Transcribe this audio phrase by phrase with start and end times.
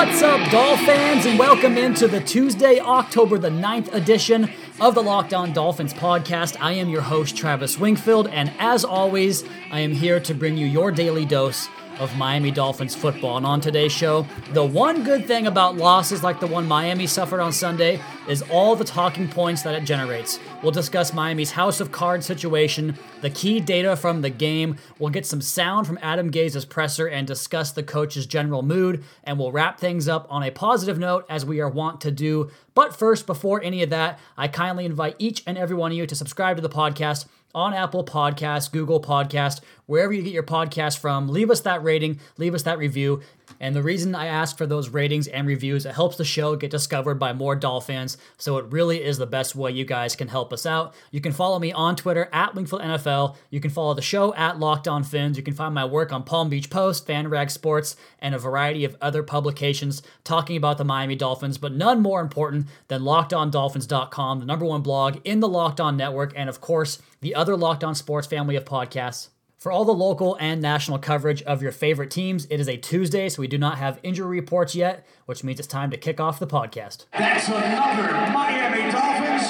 [0.00, 4.50] What's up, Doll fans, and welcome into the Tuesday, October the 9th edition
[4.80, 6.56] of the Locked On Dolphins podcast.
[6.58, 10.64] I am your host, Travis Wingfield, and as always, I am here to bring you
[10.64, 11.68] your daily dose
[12.00, 13.36] of Miami Dolphins football.
[13.36, 17.40] And on today's show, the one good thing about losses like the one Miami suffered
[17.40, 20.40] on Sunday is all the talking points that it generates.
[20.62, 25.26] We'll discuss Miami's House of Cards situation, the key data from the game, we'll get
[25.26, 29.78] some sound from Adam Gase's presser and discuss the coach's general mood, and we'll wrap
[29.78, 32.50] things up on a positive note as we are wont to do.
[32.74, 36.06] But first, before any of that, I kindly invite each and every one of you
[36.06, 40.98] to subscribe to the podcast on Apple Podcasts, Google Podcast, wherever you get your podcast
[40.98, 41.28] from.
[41.28, 43.20] Leave us that rating, leave us that review.
[43.58, 46.70] And the reason I ask for those ratings and reviews, it helps the show get
[46.70, 48.16] discovered by more Doll fans.
[48.38, 50.94] So it really is the best way you guys can help us out.
[51.10, 53.34] You can follow me on Twitter at Wingfield NFL.
[53.50, 55.36] You can follow the show at Locked On Fins.
[55.36, 58.96] You can find my work on Palm Beach Post, FanRag Sports, and a variety of
[59.00, 64.64] other publications talking about the Miami Dolphins, but none more important than LockedOnDolphins.com, the number
[64.64, 68.28] one blog in the Locked On Network, and of course, the other Locked On Sports
[68.28, 69.30] family of podcasts.
[69.60, 73.28] For all the local and national coverage of your favorite teams, it is a Tuesday,
[73.28, 76.38] so we do not have injury reports yet, which means it's time to kick off
[76.38, 77.04] the podcast.
[77.12, 79.42] That's another Miami Dolphins.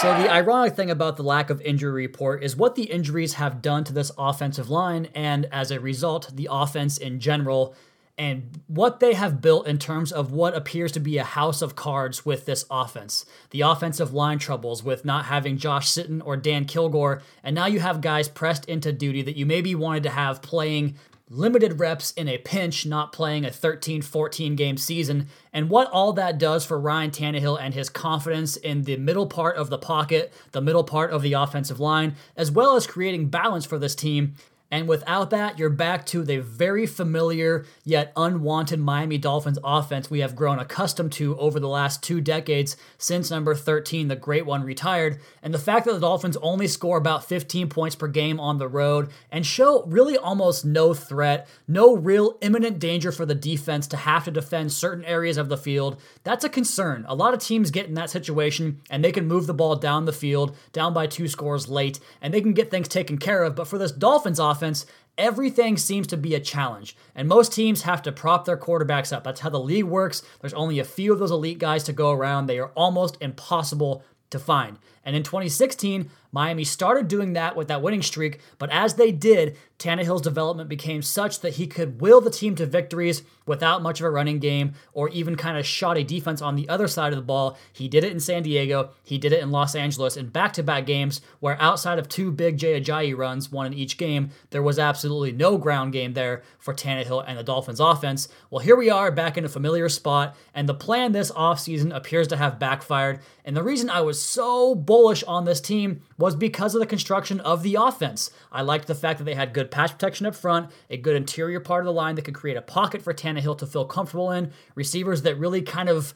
[0.00, 3.60] So, the ironic thing about the lack of injury report is what the injuries have
[3.60, 7.74] done to this offensive line, and as a result, the offense in general
[8.18, 11.76] and what they have built in terms of what appears to be a house of
[11.76, 13.26] cards with this offense.
[13.50, 17.80] The offensive line troubles with not having Josh Sitton or Dan Kilgore, and now you
[17.80, 20.96] have guys pressed into duty that you maybe wanted to have playing
[21.28, 26.12] limited reps in a pinch, not playing a 13 14 game season, and what all
[26.12, 30.32] that does for Ryan Tannehill and his confidence in the middle part of the pocket,
[30.52, 34.34] the middle part of the offensive line, as well as creating balance for this team.
[34.70, 40.18] And without that, you're back to the very familiar yet unwanted Miami Dolphins offense we
[40.20, 44.64] have grown accustomed to over the last two decades since number 13, the great one,
[44.64, 45.20] retired.
[45.40, 48.66] And the fact that the Dolphins only score about 15 points per game on the
[48.66, 53.96] road and show really almost no threat, no real imminent danger for the defense to
[53.96, 57.04] have to defend certain areas of the field, that's a concern.
[57.06, 60.06] A lot of teams get in that situation and they can move the ball down
[60.06, 63.54] the field, down by two scores late, and they can get things taken care of.
[63.54, 64.86] But for this Dolphins offense, offense,
[65.18, 66.96] everything seems to be a challenge.
[67.14, 69.24] And most teams have to prop their quarterbacks up.
[69.24, 70.22] That's how the league works.
[70.40, 72.46] There's only a few of those elite guys to go around.
[72.46, 74.78] They are almost impossible to find.
[75.06, 79.56] And in 2016, Miami started doing that with that winning streak, but as they did,
[79.78, 84.06] Tannehill's development became such that he could will the team to victories without much of
[84.06, 87.22] a running game or even kind of shoddy defense on the other side of the
[87.22, 87.56] ball.
[87.72, 90.62] He did it in San Diego, he did it in Los Angeles in back to
[90.62, 94.62] back games where outside of two big Jay Ajayi runs, one in each game, there
[94.62, 98.28] was absolutely no ground game there for Tannehill and the Dolphins offense.
[98.50, 102.28] Well, here we are back in a familiar spot, and the plan this offseason appears
[102.28, 103.20] to have backfired.
[103.44, 107.38] And the reason I was so bullish on this team was because of the construction
[107.40, 108.30] of the offense.
[108.50, 111.60] I liked the fact that they had good pass protection up front, a good interior
[111.60, 114.52] part of the line that could create a pocket for Tannehill to feel comfortable in,
[114.74, 116.14] receivers that really kind of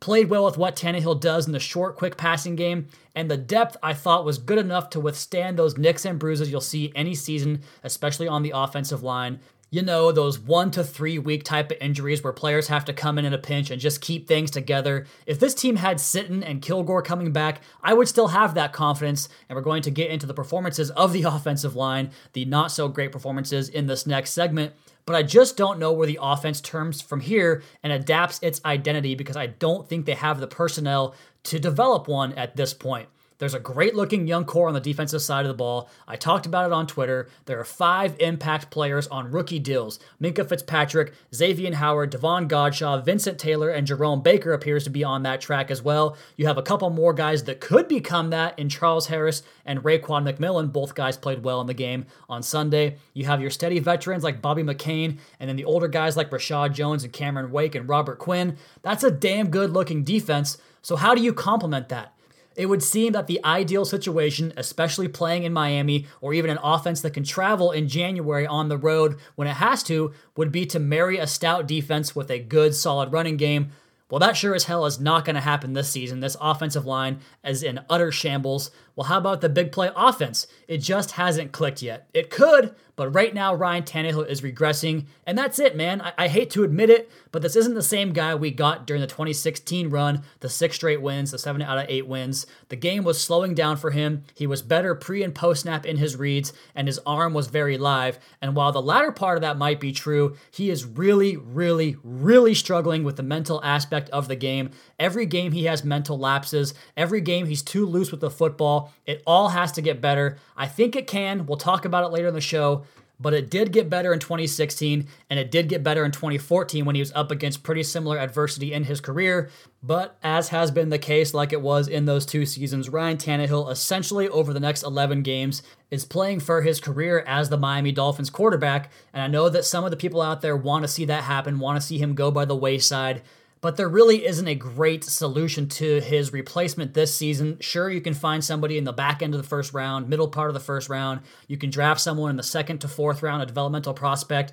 [0.00, 3.76] played well with what Tannehill does in the short, quick passing game, and the depth
[3.82, 7.60] I thought was good enough to withstand those nicks and bruises you'll see any season,
[7.84, 9.40] especially on the offensive line
[9.72, 13.18] you know, those one to three week type of injuries where players have to come
[13.18, 15.06] in in a pinch and just keep things together.
[15.24, 19.30] If this team had Sitton and Kilgore coming back, I would still have that confidence.
[19.48, 22.86] And we're going to get into the performances of the offensive line, the not so
[22.86, 24.74] great performances in this next segment.
[25.06, 29.14] But I just don't know where the offense turns from here and adapts its identity
[29.14, 33.08] because I don't think they have the personnel to develop one at this point.
[33.42, 35.90] There's a great looking young core on the defensive side of the ball.
[36.06, 37.28] I talked about it on Twitter.
[37.46, 43.40] There are five impact players on rookie deals Minkah Fitzpatrick, Xavier Howard, Davon Godchaux, Vincent
[43.40, 46.16] Taylor, and Jerome Baker appears to be on that track as well.
[46.36, 50.22] You have a couple more guys that could become that in Charles Harris and Raekwon
[50.22, 50.72] McMillan.
[50.72, 52.98] Both guys played well in the game on Sunday.
[53.12, 56.74] You have your steady veterans like Bobby McCain, and then the older guys like Reshad
[56.74, 58.56] Jones and Cameron Wake and Robert Quinn.
[58.82, 60.58] That's a damn good looking defense.
[60.80, 62.14] So, how do you complement that?
[62.56, 67.00] It would seem that the ideal situation, especially playing in Miami or even an offense
[67.00, 70.78] that can travel in January on the road when it has to, would be to
[70.78, 73.72] marry a stout defense with a good, solid running game.
[74.10, 76.20] Well, that sure as hell is not going to happen this season.
[76.20, 78.70] This offensive line is in utter shambles.
[78.94, 80.46] Well, how about the big play offense?
[80.68, 82.08] It just hasn't clicked yet.
[82.12, 86.02] It could, but right now, Ryan Tannehill is regressing, and that's it, man.
[86.02, 89.00] I, I, hate to admit it, but this isn't the same guy we got during
[89.00, 92.46] the 2016 run, the six straight wins, the seven out of eight wins.
[92.68, 94.24] The game was slowing down for him.
[94.34, 97.78] He was better pre and post snap in his reads, and his arm was very
[97.78, 98.18] live.
[98.42, 102.54] And while the latter part of that might be true, he is really, really, really
[102.54, 104.70] struggling with the mental aspect of the game.
[104.98, 108.81] Every game he has mental lapses, every game he's too loose with the football.
[109.06, 110.38] It all has to get better.
[110.56, 111.46] I think it can.
[111.46, 112.84] We'll talk about it later in the show
[113.22, 116.96] but it did get better in 2016 and it did get better in 2014 when
[116.96, 119.48] he was up against pretty similar adversity in his career.
[119.82, 123.70] But as has been the case, like it was in those two seasons, Ryan Tannehill
[123.70, 128.30] essentially over the next 11 games is playing for his career as the Miami Dolphins
[128.30, 128.90] quarterback.
[129.12, 131.60] And I know that some of the people out there want to see that happen,
[131.60, 133.22] want to see him go by the wayside
[133.62, 137.56] but there really isn't a great solution to his replacement this season.
[137.60, 140.50] Sure, you can find somebody in the back end of the first round, middle part
[140.50, 141.20] of the first round.
[141.46, 144.52] You can draft someone in the second to fourth round, a developmental prospect.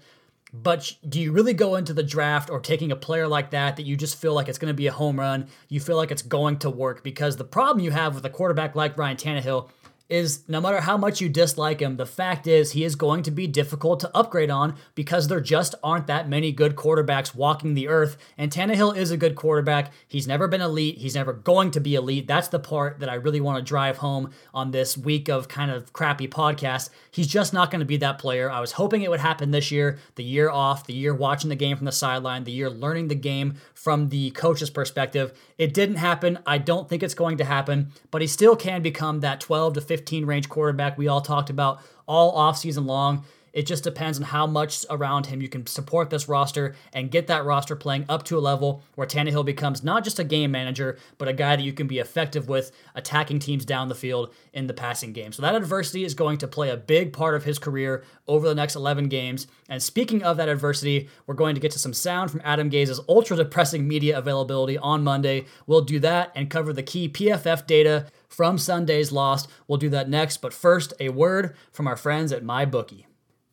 [0.54, 3.84] But do you really go into the draft or taking a player like that that
[3.84, 5.48] you just feel like it's going to be a home run?
[5.70, 8.76] You feel like it's going to work because the problem you have with a quarterback
[8.76, 9.70] like Ryan Tannehill
[10.10, 13.32] is no matter how much you dislike him, the fact is he is going to
[13.32, 17.88] be difficult to upgrade on because there just aren't that many good quarterbacks walking the
[17.88, 18.18] earth.
[18.36, 19.94] And Tannehill is a good quarterback.
[20.08, 20.98] He's never been elite.
[20.98, 22.26] He's never going to be elite.
[22.26, 25.70] That's the part that I really want to drive home on this week of kind
[25.70, 26.90] of crappy podcast.
[27.12, 28.50] He's just not going to be that player.
[28.50, 31.56] I was hoping it would happen this year, the year off, the year watching the
[31.56, 35.38] game from the sideline, the year learning the game from the coach's perspective.
[35.60, 36.40] It didn't happen.
[36.48, 39.82] I don't think it's going to happen, but he still can become that 12 to
[39.82, 43.26] 15 15 range quarterback we all talked about all offseason long.
[43.52, 47.28] It just depends on how much around him you can support this roster and get
[47.28, 50.98] that roster playing up to a level where Tannehill becomes not just a game manager,
[51.18, 54.68] but a guy that you can be effective with attacking teams down the field in
[54.68, 55.34] the passing game.
[55.34, 58.56] So that adversity is going to play a big part of his career over the
[58.56, 59.48] next 11 games.
[59.68, 63.02] And speaking of that adversity, we're going to get to some sound from Adam Gase's
[63.10, 65.46] ultra depressing media availability on Monday.
[65.68, 69.48] We'll do that and cover the key PFF data from Sunday's loss.
[69.68, 73.06] We'll do that next, but first, a word from our friends at MyBookie.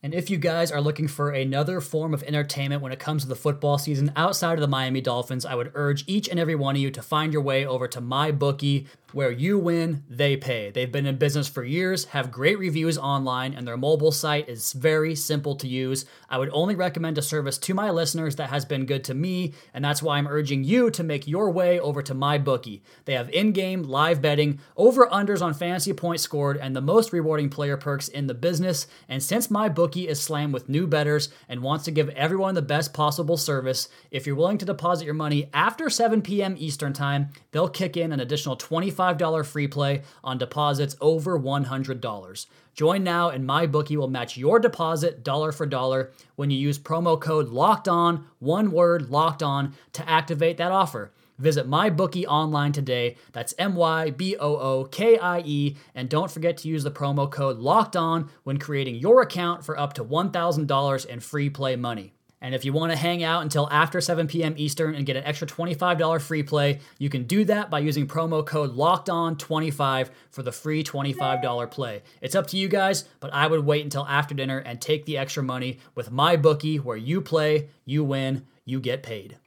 [0.03, 3.27] And if you guys are looking for another form of entertainment when it comes to
[3.27, 6.75] the football season outside of the Miami Dolphins, I would urge each and every one
[6.75, 10.69] of you to find your way over to MyBookie where you win, they pay.
[10.69, 14.73] They've been in business for years, have great reviews online, and their mobile site is
[14.73, 16.05] very simple to use.
[16.29, 19.53] I would only recommend a service to my listeners that has been good to me,
[19.73, 22.81] and that's why I'm urging you to make your way over to MyBookie.
[23.05, 27.13] They have in game live betting, over unders on fantasy points scored, and the most
[27.13, 28.87] rewarding player perks in the business.
[29.07, 29.47] And since
[29.87, 33.89] MyBookie is slammed with new betters and wants to give everyone the best possible service,
[34.11, 36.55] if you're willing to deposit your money after 7 p.m.
[36.57, 38.87] Eastern Time, they'll kick in an additional 25
[39.17, 42.45] $25 free play on deposits over $100.
[42.73, 47.19] Join now and MyBookie will match your deposit dollar for dollar when you use promo
[47.19, 51.11] code LOCKED ON, one word LOCKED ON, to activate that offer.
[51.37, 53.15] Visit MyBookie online today.
[53.31, 55.75] That's M Y B O O K I E.
[55.93, 59.79] And don't forget to use the promo code LOCKED ON when creating your account for
[59.79, 62.13] up to $1,000 in free play money.
[62.39, 64.53] And if you want to hang out until after 7 p.m.
[64.57, 68.45] Eastern and get an extra $25 free play, you can do that by using promo
[68.45, 72.03] code LOCKEDON25 for the free $25 play.
[72.21, 75.17] It's up to you guys, but I would wait until after dinner and take the
[75.17, 79.37] extra money with MyBookie where you play, you win, you get paid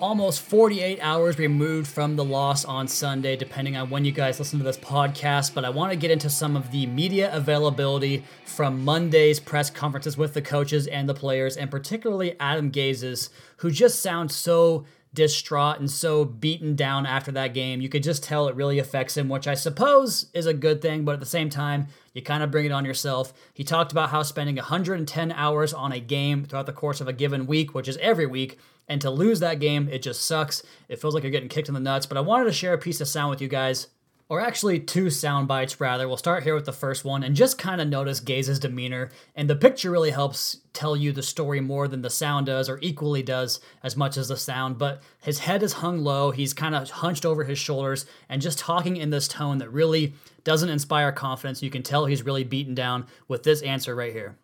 [0.00, 4.58] almost 48 hours removed from the loss on Sunday, depending on when you guys listen
[4.58, 5.54] to this podcast.
[5.54, 10.16] But I want to get into some of the media availability from Monday's press conferences
[10.16, 14.84] with the coaches and the players, and particularly Adam Gase's, who just sounds so
[15.14, 17.80] distraught and so beaten down after that game.
[17.80, 21.04] You could just tell it really affects him, which I suppose is a good thing,
[21.04, 23.32] but at the same time, you kind of bring it on yourself.
[23.54, 27.14] He talked about how spending 110 hours on a game throughout the course of a
[27.14, 30.62] given week, which is every week, and to lose that game, it just sucks.
[30.88, 32.06] It feels like you're getting kicked in the nuts.
[32.06, 33.88] But I wanted to share a piece of sound with you guys,
[34.28, 36.08] or actually two sound bites rather.
[36.08, 39.10] We'll start here with the first one and just kind of notice Gase's demeanor.
[39.34, 42.78] And the picture really helps tell you the story more than the sound does, or
[42.82, 44.78] equally does as much as the sound.
[44.78, 48.58] But his head is hung low, he's kind of hunched over his shoulders, and just
[48.58, 50.14] talking in this tone that really
[50.44, 51.62] doesn't inspire confidence.
[51.62, 54.36] You can tell he's really beaten down with this answer right here.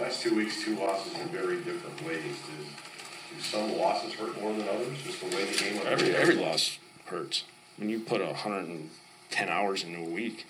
[0.00, 2.36] Last two weeks, two losses in very different ways
[3.50, 5.02] some losses hurt more than others?
[5.02, 5.88] Just the way the game went.
[5.88, 7.44] Every every loss hurts.
[7.76, 8.90] When you put hundred and
[9.30, 10.46] ten hours into a week,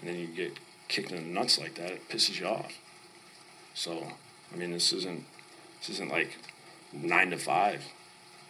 [0.00, 2.72] and then you get kicked in the nuts like that, it pisses you off.
[3.74, 4.06] So,
[4.52, 5.24] I mean, this isn't
[5.80, 6.36] this isn't like
[6.92, 7.82] nine to five.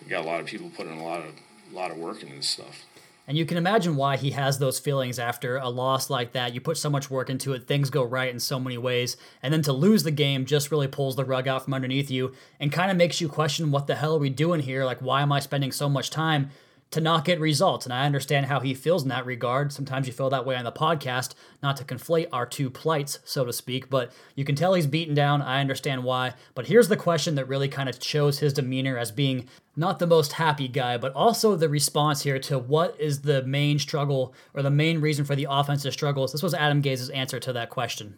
[0.03, 1.33] We got a lot of people putting a lot of
[1.73, 2.85] a lot of work into this stuff.
[3.29, 6.55] And you can imagine why he has those feelings after a loss like that.
[6.55, 9.53] You put so much work into it, things go right in so many ways, and
[9.53, 12.71] then to lose the game just really pulls the rug out from underneath you and
[12.71, 14.85] kind of makes you question what the hell are we doing here?
[14.85, 16.51] Like, why am I spending so much time
[16.91, 17.85] to not get results.
[17.85, 19.73] And I understand how he feels in that regard.
[19.73, 23.45] Sometimes you feel that way on the podcast, not to conflate our two plights, so
[23.45, 25.43] to speak, but you can tell he's beaten down.
[25.43, 26.35] I understand why.
[26.55, 30.07] But here's the question that really kind of shows his demeanor as being not the
[30.07, 34.63] most happy guy, but also the response here to what is the main struggle or
[34.63, 36.33] the main reason for the offensive struggles.
[36.33, 38.17] This was Adam Gase's answer to that question.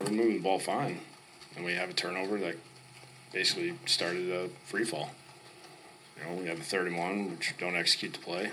[0.00, 1.00] We're moving the ball fine,
[1.56, 2.56] and we have a turnover that
[3.32, 5.10] basically started a free fall.
[6.22, 8.50] You know, we have a third and one, which don't execute the play.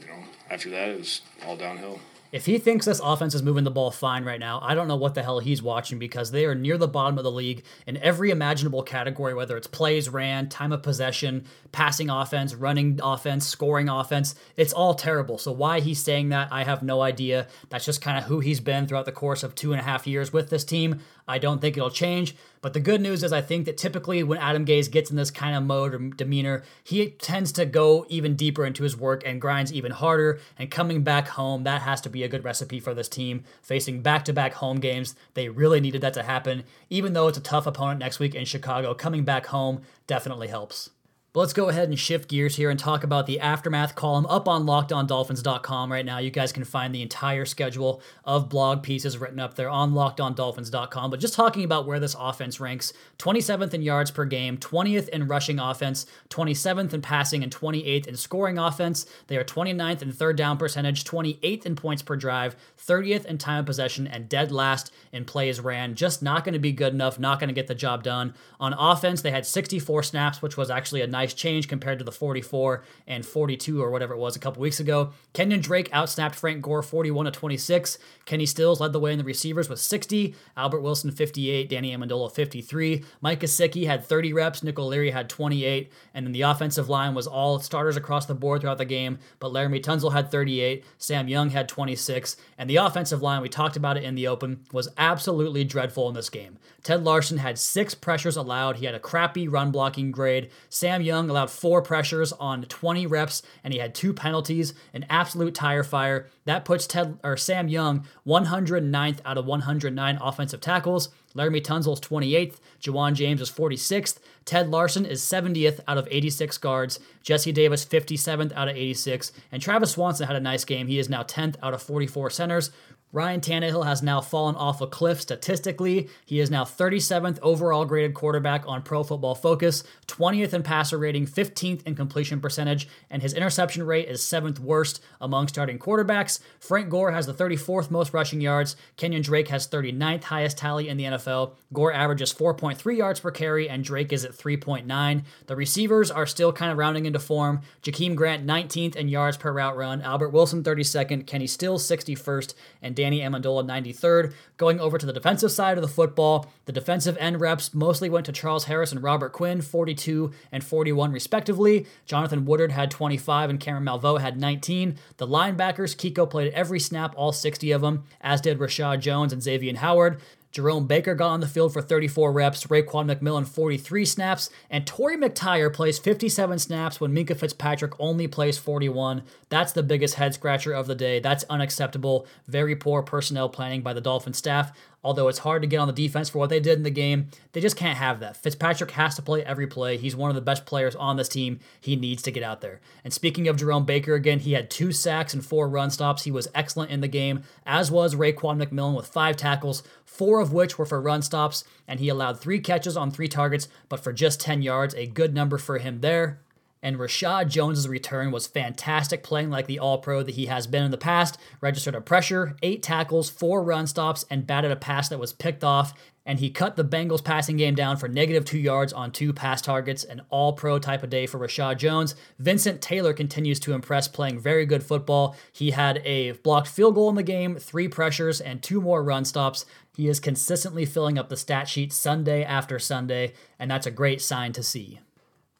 [0.00, 2.00] You know, after that, it was all downhill.
[2.32, 4.96] If he thinks this offense is moving the ball fine right now, I don't know
[4.96, 7.96] what the hell he's watching because they are near the bottom of the league in
[7.98, 13.88] every imaginable category, whether it's plays ran, time of possession, passing offense, running offense, scoring
[13.88, 14.34] offense.
[14.56, 15.38] It's all terrible.
[15.38, 17.46] So, why he's saying that, I have no idea.
[17.70, 20.06] That's just kind of who he's been throughout the course of two and a half
[20.06, 21.00] years with this team.
[21.28, 22.34] I don't think it'll change.
[22.66, 25.30] But the good news is, I think that typically when Adam Gase gets in this
[25.30, 29.40] kind of mode or demeanor, he tends to go even deeper into his work and
[29.40, 30.40] grinds even harder.
[30.58, 33.44] And coming back home, that has to be a good recipe for this team.
[33.62, 36.64] Facing back to back home games, they really needed that to happen.
[36.90, 40.90] Even though it's a tough opponent next week in Chicago, coming back home definitely helps.
[41.36, 44.48] But let's go ahead and shift gears here and talk about the aftermath column up
[44.48, 46.16] on lockedondolphins.com right now.
[46.16, 51.10] You guys can find the entire schedule of blog pieces written up there on lockedondolphins.com.
[51.10, 55.26] But just talking about where this offense ranks 27th in yards per game, 20th in
[55.26, 59.04] rushing offense, 27th in passing, and 28th in scoring offense.
[59.26, 63.60] They are 29th in third down percentage, 28th in points per drive, 30th in time
[63.60, 65.96] of possession, and dead last in plays ran.
[65.96, 68.32] Just not going to be good enough, not going to get the job done.
[68.58, 72.12] On offense, they had 64 snaps, which was actually a nice change compared to the
[72.12, 75.12] 44 and 42 or whatever it was a couple weeks ago.
[75.32, 77.98] Kenyon Drake outsnapped Frank Gore 41 to 26.
[78.24, 80.34] Kenny Stills led the way in the receivers with 60.
[80.56, 81.68] Albert Wilson 58.
[81.68, 83.04] Danny Amendola 53.
[83.20, 84.62] Mike Gesicki had 30 reps.
[84.62, 85.90] Nick O'Leary had 28.
[86.14, 89.18] And then the offensive line was all starters across the board throughout the game.
[89.38, 90.84] But Laremy Tunsil had 38.
[90.98, 92.36] Sam Young had 26.
[92.58, 96.14] And the offensive line, we talked about it in the open, was absolutely dreadful in
[96.14, 96.58] this game.
[96.82, 98.76] Ted Larsen had six pressures allowed.
[98.76, 100.50] He had a crappy run blocking grade.
[100.68, 105.06] Sam Young Young allowed four pressures on 20 reps, and he had two penalties, an
[105.08, 106.28] absolute tire fire.
[106.44, 111.08] That puts Ted or Sam Young 109th out of 109 offensive tackles.
[111.34, 112.56] Laremy Tunsil's 28th.
[112.82, 114.18] Ja'Wuan James is 46th.
[114.44, 117.00] Ted Larsen is 70th out of 86 guards.
[117.22, 119.32] Jesse Davis 57th out of 86.
[119.50, 120.86] And Travis Swanson had a nice game.
[120.86, 122.70] He is now 10th out of 44 centers.
[123.12, 126.08] Ryan Tannehill has now fallen off a cliff statistically.
[126.26, 131.26] He is now 37th overall graded quarterback on Pro Football Focus, 20th in passer rating,
[131.26, 136.40] 15th in completion percentage, and his interception rate is 7th worst among starting quarterbacks.
[136.58, 138.76] Frank Gore has the 34th most rushing yards.
[138.96, 141.52] Kenyon Drake has 39th highest tally in the NFL.
[141.72, 145.22] Gore averages 4.3 yards per carry, and Drake is at 3.9.
[145.46, 147.60] The receivers are still kind of rounding into form.
[147.82, 150.02] Jakeem Grant 19th in yards per route run.
[150.02, 151.26] Albert Wilson 32nd.
[151.26, 154.34] Kenny Stills 61st, and Danny Amendola 93rd.
[154.56, 158.26] Going over to the defensive side of the football, the defensive end reps mostly went
[158.26, 161.86] to Charles Harris and Robert Quinn, 42 and 41 respectively.
[162.04, 164.96] Jonathan Woodard had 25 and Cameron Malveaux had 19.
[165.18, 169.40] The linebackers, Kiko played every snap, all 60 of them, as did Reshad Jones and
[169.40, 170.20] Xavier Howard.
[170.56, 175.14] Jerome Baker got on the field for 34 reps, Raekwon McMillan 43 snaps, and Torry
[175.18, 179.22] McTyer plays 57 snaps when Minkah Fitzpatrick only plays 41.
[179.50, 181.20] That's the biggest head scratcher of the day.
[181.20, 182.26] That's unacceptable.
[182.48, 184.74] Very poor personnel planning by the Dolphin staff.
[185.06, 187.28] Although it's hard to get on the defense for what they did in the game,
[187.52, 188.36] they just can't have that.
[188.36, 189.96] Fitzpatrick has to play every play.
[189.96, 191.60] He's one of the best players on this team.
[191.80, 192.80] He needs to get out there.
[193.04, 196.24] And speaking of Jerome Baker again, he had two sacks and four run stops.
[196.24, 200.52] He was excellent in the game, as was Raekwon McMillan with five tackles, four of
[200.52, 204.12] which were for run stops, and he allowed three catches on three targets, but for
[204.12, 206.40] just 10 yards, a good number for him there.
[206.86, 210.84] And Reshad Jones' return was fantastic, playing like the all pro that he has been
[210.84, 211.36] in the past.
[211.60, 215.64] Registered a pressure, eight tackles, four run stops, and batted a pass that was picked
[215.64, 215.92] off.
[216.24, 219.60] And he cut the Bengals passing game down for negative two yards on two pass
[219.60, 222.14] targets, an all pro type of day for Reshad Jones.
[222.38, 225.34] Vincent Taylor continues to impress, playing very good football.
[225.52, 229.24] He had a blocked field goal in the game, three pressures, and two more run
[229.24, 229.66] stops.
[229.96, 234.22] He is consistently filling up the stat sheet Sunday after Sunday, and that's a great
[234.22, 235.00] sign to see.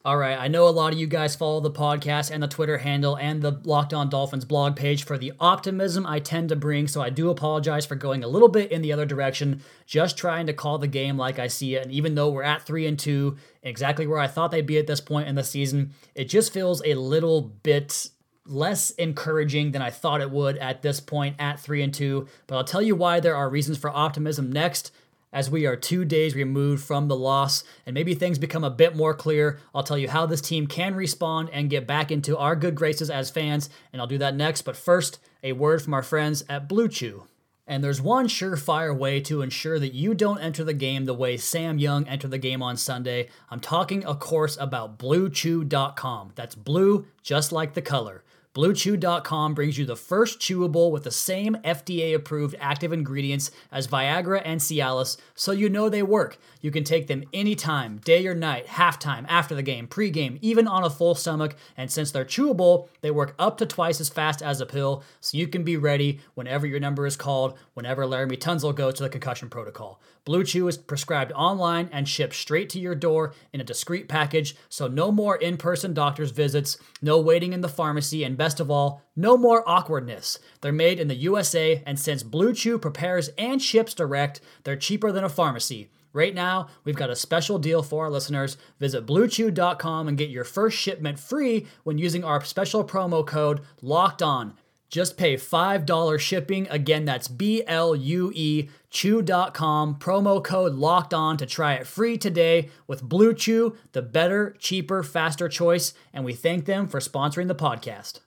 [0.07, 2.77] All right, I know a lot of you guys follow the podcast and the Twitter
[2.77, 6.87] handle and the Locked On Dolphins blog page for the optimism I tend to bring,
[6.87, 10.47] so I do apologize for going a little bit in the other direction, just trying
[10.47, 11.83] to call the game like I see it.
[11.83, 14.87] And even though we're at 3 and 2, exactly where I thought they'd be at
[14.87, 18.07] this point in the season, it just feels a little bit
[18.45, 22.55] less encouraging than I thought it would at this point at 3 and 2, but
[22.55, 24.93] I'll tell you why there are reasons for optimism next
[25.33, 28.95] as we are 2 days removed from the loss and maybe things become a bit
[28.95, 29.59] more clear.
[29.75, 33.09] I'll tell you how this team can respond and get back into our good graces
[33.09, 36.67] as fans, and I'll do that next, but first, a word from our friends at
[36.67, 37.25] Blue Chew.
[37.69, 41.35] And there's one surefire way to ensure that you don't enter the game the way
[41.35, 43.27] Sam Young entered the game on Sunday.
[43.49, 46.31] I'm talking, of course, about BlueChew.com.
[46.35, 48.23] That's blue, just like the color.
[48.57, 54.41] BlueChew.com brings you the first chewable with the same FDA approved active ingredients as Viagra
[54.43, 56.39] and Cialis, so you know they work.
[56.59, 60.83] You can take them anytime, day or night, halftime, after the game, pregame, even on
[60.83, 61.55] a full stomach.
[61.77, 65.37] And since they're chewable, they work up to twice as fast as a pill, so
[65.37, 69.09] you can be ready whenever your number is called, whenever Laremy Tunsil goes to the
[69.09, 70.01] concussion protocol.
[70.27, 74.57] Blue Chew is prescribed online and shipped straight to your door in a discreet package,
[74.67, 78.69] so no more in person doctor's visits, no waiting in the pharmacy, and best of
[78.69, 80.37] all, no more awkwardness.
[80.59, 85.13] They're made in the USA, and since Blue Chew prepares and ships direct, they're cheaper
[85.13, 85.91] than a pharmacy.
[86.11, 88.57] Right now, we've got a special deal for our listeners.
[88.81, 94.21] Visit bluechew.com and get your first shipment free when using our special promo code LOCKED
[94.23, 94.55] ON.
[94.89, 96.67] Just pay $5 shipping.
[96.69, 99.95] Again, that's B L U E chew.com.
[99.95, 105.03] Promo code locked on to try it free today with Blue Chew, the better, cheaper,
[105.03, 105.93] faster choice.
[106.13, 108.19] And we thank them for sponsoring the podcast.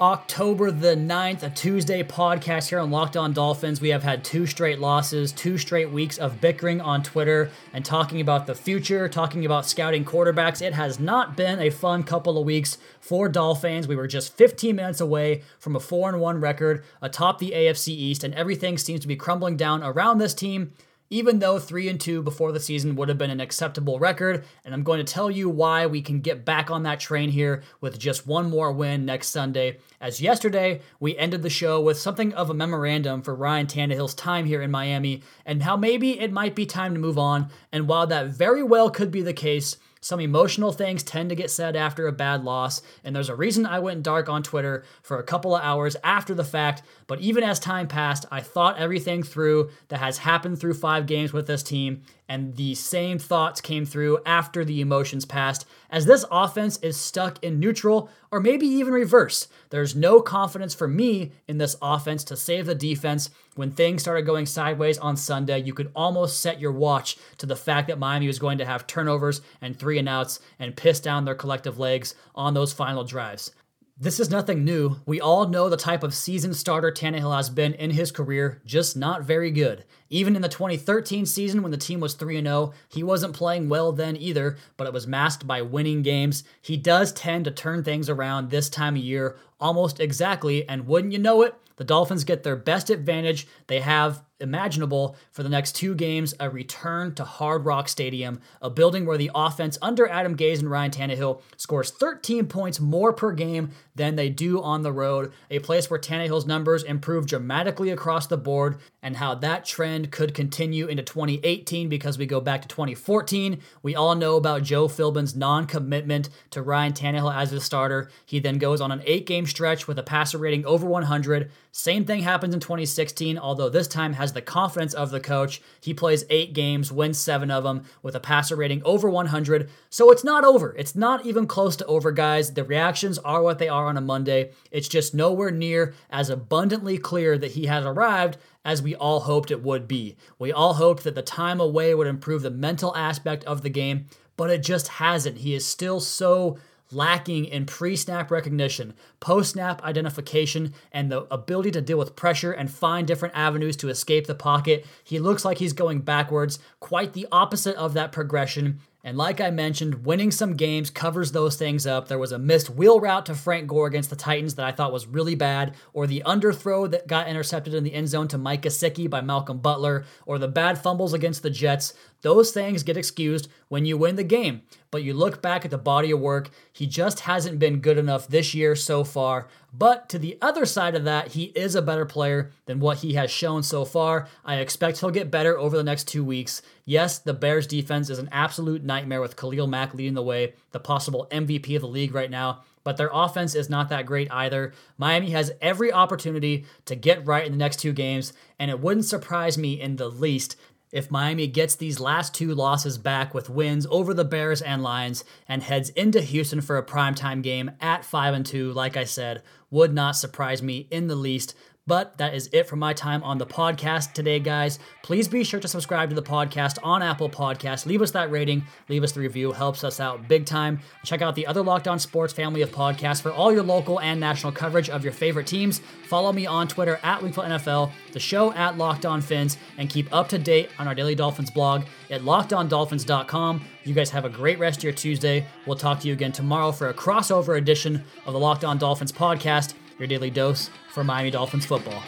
[0.00, 3.80] October the 9th, a Tuesday podcast here on Locked On Dolphins.
[3.80, 8.20] We have had two straight losses, two straight weeks of bickering on Twitter and talking
[8.20, 10.62] about the future, talking about scouting quarterbacks.
[10.62, 13.88] It has not been a fun couple of weeks for Dolphins.
[13.88, 17.88] We were just 15 minutes away from a 4 and 1 record atop the AFC
[17.88, 20.74] East, and everything seems to be crumbling down around this team
[21.10, 24.74] even though 3 and 2 before the season would have been an acceptable record, and
[24.74, 27.98] I'm going to tell you why we can get back on that train here with
[27.98, 29.78] just one more win next Sunday.
[30.00, 34.44] As yesterday, we ended the show with something of a memorandum for Ryan Tannehill's time
[34.44, 37.50] here in Miami and how maybe it might be time to move on.
[37.72, 39.76] And while that very well could be the case,
[40.08, 43.66] some emotional things tend to get said after a bad loss, and there's a reason
[43.66, 46.82] I went dark on Twitter for a couple of hours after the fact.
[47.06, 51.34] But even as time passed, I thought everything through that has happened through five games
[51.34, 56.26] with this team, and the same thoughts came through after the emotions passed, as this
[56.30, 59.48] offense is stuck in neutral or maybe even reverse.
[59.70, 63.30] There's no confidence for me in this offense to save the defense.
[63.54, 67.56] When things started going sideways on Sunday, you could almost set your watch to the
[67.56, 71.24] fact that Miami was going to have turnovers and three and outs and piss down
[71.24, 73.52] their collective legs on those final drives.
[74.00, 75.00] This is nothing new.
[75.06, 78.96] We all know the type of season starter Tannehill has been in his career, just
[78.96, 79.84] not very good.
[80.08, 83.90] Even in the 2013 season when the team was 3 0, he wasn't playing well
[83.90, 86.44] then either, but it was masked by winning games.
[86.62, 91.12] He does tend to turn things around this time of year almost exactly, and wouldn't
[91.12, 95.72] you know it, the Dolphins get their best advantage they have imaginable for the next
[95.72, 100.36] two games a return to Hard Rock Stadium, a building where the offense under Adam
[100.36, 104.92] Gase and Ryan Tannehill scores 13 points more per game than they do on the
[104.92, 110.10] road, a place where Tannehill's numbers improve dramatically across the board, and how that trend
[110.10, 113.60] could continue into 2018 because we go back to 2014.
[113.82, 118.10] We all know about Joe Philbin's non commitment to Ryan Tannehill as a starter.
[118.26, 121.50] He then goes on an eight game stretch with a passer rating over 100.
[121.70, 125.62] Same thing happens in 2016, although this time has the confidence of the coach.
[125.80, 129.70] He plays eight games, wins seven of them with a passer rating over 100.
[129.88, 130.74] So it's not over.
[130.76, 132.52] It's not even close to over, guys.
[132.52, 134.50] The reactions are what they are on a Monday.
[134.70, 138.36] It's just nowhere near as abundantly clear that he has arrived
[138.66, 140.14] as we all hoped it would be.
[140.38, 144.08] We all hoped that the time away would improve the mental aspect of the game,
[144.36, 145.38] but it just hasn't.
[145.38, 146.58] He is still so
[146.90, 152.52] lacking in pre snap recognition, post snap identification, and the ability to deal with pressure
[152.52, 154.86] and find different avenues to escape the pocket.
[155.04, 158.80] He looks like he's going backwards, quite the opposite of that progression.
[159.04, 162.08] And like I mentioned, winning some games covers those things up.
[162.08, 164.92] There was a missed wheel route to Frank Gore against the Titans that I thought
[164.92, 168.62] was really bad, or the underthrow that got intercepted in the end zone to Mike
[168.62, 171.94] Gesicki by Malcolm Butler, or the bad fumbles against the Jets.
[172.22, 174.62] Those things get excused when you win the game.
[174.90, 178.26] But you look back at the body of work, he just hasn't been good enough
[178.26, 179.48] this year so far.
[179.72, 183.14] But to the other side of that, he is a better player than what he
[183.14, 184.28] has shown so far.
[184.44, 186.62] I expect he'll get better over the next two weeks.
[186.84, 190.80] Yes, the Bears defense is an absolute nightmare with Khalil Mack leading the way, the
[190.80, 194.72] possible MVP of the league right now but their offense is not that great either.
[194.96, 199.04] Miami has every opportunity to get right in the next two games, and it wouldn't
[199.04, 200.56] surprise me in the least
[200.92, 205.24] if Miami gets these last two losses back with wins over the Bears and Lions
[205.48, 209.42] and heads into Houston for a primetime game at 5 and 2, like I said,
[209.70, 211.54] would not surprise me in the least.
[211.88, 214.78] But that is it for my time on the podcast today, guys.
[215.02, 217.86] Please be sure to subscribe to the podcast on Apple Podcasts.
[217.86, 220.80] Leave us that rating, leave us the review, helps us out big time.
[221.02, 224.20] Check out the other Locked On Sports family of podcasts for all your local and
[224.20, 225.80] national coverage of your favorite teams.
[226.04, 230.12] Follow me on Twitter at Wingfield NFL, the show at Locked On Fins, and keep
[230.12, 233.64] up to date on our Daily Dolphins blog at lockedondolphins.com.
[233.84, 235.46] You guys have a great rest of your Tuesday.
[235.64, 239.10] We'll talk to you again tomorrow for a crossover edition of the Locked On Dolphins
[239.10, 242.02] podcast your daily dose for Miami Dolphins football.